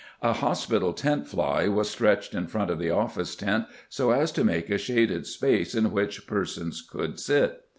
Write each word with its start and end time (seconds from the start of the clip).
A 0.23 0.33
hospital 0.33 0.93
tent 0.93 1.27
fly 1.27 1.67
was 1.67 1.91
stretched 1.91 2.33
in 2.33 2.47
front 2.47 2.71
of 2.71 2.79
the 2.79 2.89
office 2.89 3.35
tent 3.35 3.67
so 3.87 4.09
as 4.09 4.31
to 4.31 4.43
make 4.43 4.71
a 4.71 4.79
shaded 4.79 5.27
space 5.27 5.75
in 5.75 5.91
which 5.91 6.25
persons 6.25 6.81
could 6.81 7.19
sit. 7.19 7.61